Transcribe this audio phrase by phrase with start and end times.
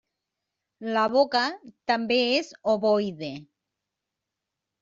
[0.95, 1.43] La boca
[1.93, 3.33] també és ovoide.